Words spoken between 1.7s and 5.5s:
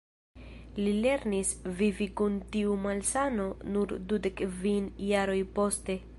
vivi kun tiu malsano nur dudek kvin jaroj